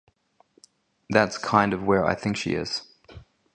[1.11, 2.91] That's kind of where I think she is.